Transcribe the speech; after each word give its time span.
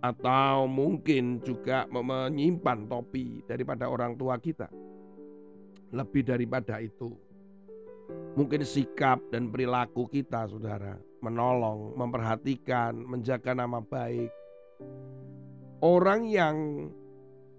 atau 0.00 0.64
mungkin 0.64 1.44
juga 1.44 1.84
menyimpan 1.92 2.88
topi 2.88 3.44
daripada 3.44 3.88
orang 3.88 4.16
tua 4.16 4.40
kita. 4.40 4.68
Lebih 5.90 6.22
daripada 6.22 6.78
itu, 6.78 7.12
mungkin 8.38 8.62
sikap 8.62 9.20
dan 9.34 9.50
perilaku 9.50 10.06
kita, 10.06 10.46
saudara, 10.46 10.94
menolong, 11.18 11.98
memperhatikan, 11.98 12.94
menjaga 12.94 13.58
nama 13.58 13.82
baik, 13.82 14.30
Orang 15.80 16.28
yang 16.28 16.88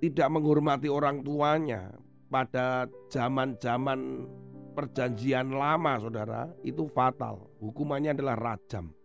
tidak 0.00 0.28
menghormati 0.32 0.88
orang 0.88 1.20
tuanya 1.20 1.92
pada 2.32 2.88
zaman-zaman 3.12 4.24
perjanjian 4.72 5.52
lama 5.52 6.00
saudara 6.00 6.48
itu 6.64 6.88
fatal. 6.96 7.44
Hukumannya 7.60 8.16
adalah 8.16 8.40
rajam. 8.40 8.95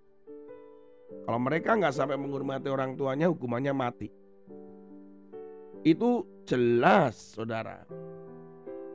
Kalau 1.25 1.39
mereka 1.39 1.77
nggak 1.77 1.95
sampai 1.95 2.17
menghormati 2.17 2.67
orang 2.67 2.97
tuanya 2.97 3.29
hukumannya 3.29 3.73
mati. 3.75 4.09
Itu 5.81 6.25
jelas 6.45 7.37
saudara. 7.37 7.85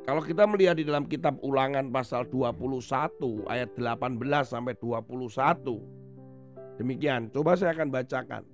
Kalau 0.06 0.22
kita 0.22 0.46
melihat 0.46 0.78
di 0.78 0.86
dalam 0.86 1.10
kitab 1.10 1.34
ulangan 1.42 1.90
pasal 1.90 2.30
21 2.30 3.50
ayat 3.50 3.74
18 3.74 4.22
sampai 4.46 4.78
21. 4.78 6.78
Demikian, 6.78 7.26
coba 7.34 7.58
saya 7.58 7.74
akan 7.74 7.90
bacakan. 7.90 8.44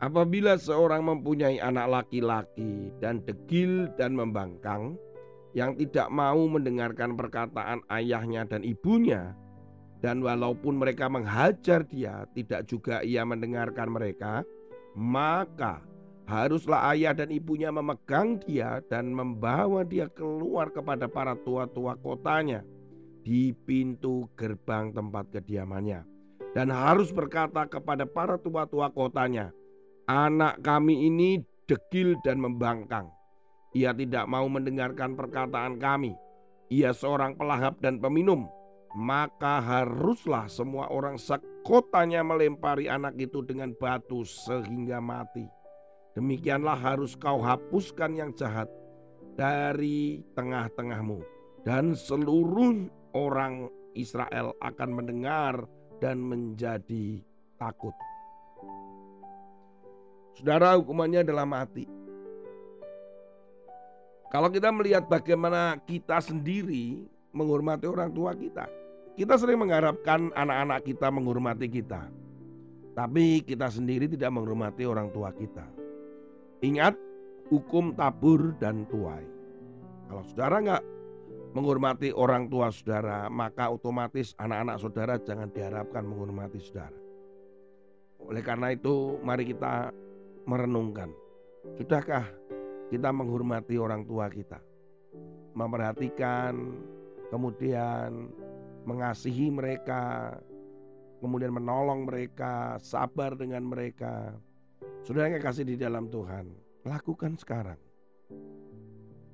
Apabila 0.00 0.60
seorang 0.60 1.04
mempunyai 1.04 1.60
anak 1.60 1.88
laki-laki 1.88 2.92
dan 3.00 3.24
degil 3.24 3.88
dan 3.96 4.12
membangkang, 4.12 4.96
yang 5.56 5.74
tidak 5.74 6.06
mau 6.12 6.46
mendengarkan 6.46 7.18
perkataan 7.18 7.82
ayahnya 7.90 8.46
dan 8.46 8.62
ibunya, 8.62 9.34
dan 10.00 10.24
walaupun 10.24 10.80
mereka 10.80 11.12
menghajar 11.12 11.84
dia, 11.84 12.24
tidak 12.32 12.64
juga 12.68 13.04
ia 13.04 13.20
mendengarkan 13.24 13.92
mereka, 13.92 14.44
maka 14.96 15.84
haruslah 16.24 16.88
ayah 16.96 17.12
dan 17.12 17.28
ibunya 17.28 17.68
memegang 17.68 18.40
dia 18.40 18.80
dan 18.88 19.12
membawa 19.12 19.84
dia 19.84 20.08
keluar 20.08 20.72
kepada 20.72 21.04
para 21.04 21.36
tua-tua 21.36 22.00
kotanya 22.00 22.64
di 23.20 23.52
pintu 23.52 24.24
gerbang 24.32 24.96
tempat 24.96 25.28
kediamannya, 25.28 26.00
dan 26.56 26.72
harus 26.72 27.12
berkata 27.12 27.68
kepada 27.68 28.08
para 28.08 28.40
tua-tua 28.40 28.88
kotanya, 28.88 29.52
Anak 30.10 30.66
kami 30.66 31.06
ini 31.06 31.38
degil 31.70 32.18
dan 32.26 32.42
membangkang. 32.42 33.06
Ia 33.78 33.94
tidak 33.94 34.26
mau 34.26 34.42
mendengarkan 34.50 35.14
perkataan 35.14 35.78
kami. 35.78 36.18
Ia 36.66 36.90
seorang 36.90 37.38
pelahap 37.38 37.78
dan 37.78 38.02
peminum. 38.02 38.50
Maka 38.90 39.62
haruslah 39.62 40.50
semua 40.50 40.90
orang 40.90 41.14
sekotanya 41.14 42.26
melempari 42.26 42.90
anak 42.90 43.14
itu 43.22 43.38
dengan 43.46 43.70
batu 43.70 44.26
sehingga 44.26 44.98
mati. 44.98 45.46
Demikianlah 46.18 46.74
harus 46.74 47.14
kau 47.14 47.38
hapuskan 47.38 48.18
yang 48.18 48.30
jahat 48.34 48.66
dari 49.38 50.26
tengah-tengahmu. 50.34 51.22
Dan 51.62 51.94
seluruh 51.94 52.90
orang 53.14 53.70
Israel 53.94 54.58
akan 54.58 54.90
mendengar 54.90 55.70
dan 56.02 56.18
menjadi 56.18 57.22
takut. 57.60 57.94
Saudara 60.34 60.74
hukumannya 60.74 61.22
adalah 61.22 61.46
mati. 61.46 61.84
Kalau 64.30 64.48
kita 64.50 64.70
melihat 64.70 65.06
bagaimana 65.10 65.78
kita 65.84 66.22
sendiri 66.22 67.06
menghormati 67.34 67.86
orang 67.86 68.10
tua 68.14 68.34
kita. 68.34 68.79
Kita 69.18 69.34
sering 69.36 69.60
mengharapkan 69.60 70.30
anak-anak 70.32 70.86
kita 70.86 71.08
menghormati 71.12 71.66
kita. 71.66 72.08
Tapi 72.94 73.44
kita 73.46 73.70
sendiri 73.70 74.10
tidak 74.10 74.34
menghormati 74.34 74.84
orang 74.86 75.10
tua 75.14 75.30
kita. 75.30 75.66
Ingat 76.60 76.98
hukum 77.48 77.96
tabur 77.96 78.54
dan 78.58 78.86
tuai. 78.86 79.24
Kalau 80.10 80.22
saudara 80.26 80.56
nggak 80.58 80.84
menghormati 81.54 82.14
orang 82.14 82.46
tua 82.46 82.70
saudara, 82.70 83.26
maka 83.26 83.70
otomatis 83.70 84.34
anak-anak 84.38 84.76
saudara 84.78 85.14
jangan 85.18 85.50
diharapkan 85.50 86.02
menghormati 86.06 86.58
saudara. 86.62 86.98
Oleh 88.26 88.42
karena 88.44 88.70
itu, 88.70 89.18
mari 89.24 89.48
kita 89.48 89.90
merenungkan, 90.46 91.10
sudahkah 91.74 92.26
kita 92.90 93.10
menghormati 93.10 93.78
orang 93.80 94.06
tua 94.06 94.30
kita, 94.30 94.60
memperhatikan, 95.54 96.54
kemudian 97.30 98.30
mengasihi 98.84 99.52
mereka, 99.52 100.36
kemudian 101.20 101.52
menolong 101.52 102.08
mereka, 102.08 102.80
sabar 102.80 103.36
dengan 103.36 103.66
mereka. 103.66 104.34
Sudah 105.04 105.28
yang 105.28 105.40
kasih 105.40 105.64
di 105.64 105.76
dalam 105.76 106.08
Tuhan, 106.08 106.52
lakukan 106.84 107.36
sekarang. 107.40 107.80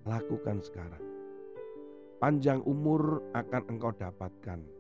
Lakukan 0.07 0.63
sekarang. 0.63 1.03
Panjang 2.17 2.65
umur 2.65 3.21
akan 3.37 3.63
engkau 3.69 3.93
dapatkan 3.93 4.77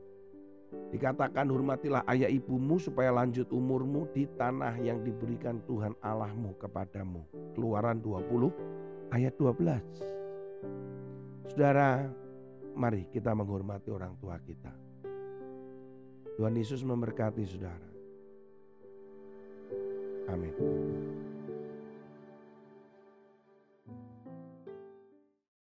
Dikatakan 0.87 1.51
hormatilah 1.51 2.07
ayah 2.11 2.31
ibumu 2.31 2.79
supaya 2.79 3.11
lanjut 3.11 3.51
umurmu 3.51 4.07
di 4.15 4.27
tanah 4.39 4.79
yang 4.79 5.03
diberikan 5.03 5.59
Tuhan 5.67 5.99
Allahmu 5.99 6.55
kepadamu. 6.62 7.27
Keluaran 7.59 7.99
20 8.01 8.55
ayat 9.11 9.35
12. 9.35 9.83
Saudara, 11.51 12.07
mari 12.76 13.08
kita 13.08 13.32
menghormati 13.32 13.88
orang 13.88 14.14
tua 14.20 14.37
kita. 14.38 14.73
Tuhan 16.37 16.52
Yesus 16.52 16.84
memberkati 16.84 17.43
saudara. 17.49 17.90
Amin. 20.28 20.55